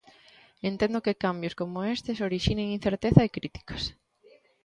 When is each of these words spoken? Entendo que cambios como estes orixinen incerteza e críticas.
Entendo 0.69 1.03
que 1.05 1.21
cambios 1.25 1.57
como 1.59 1.87
estes 1.95 2.17
orixinen 2.27 2.75
incerteza 2.77 3.21
e 3.23 3.33
críticas. 3.37 3.83